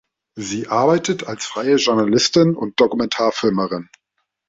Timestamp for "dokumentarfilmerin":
2.79-3.87